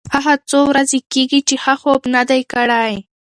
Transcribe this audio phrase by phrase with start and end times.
[0.15, 2.93] هغه څو ورځې کېږي چې ښه خوب نه دی کړی.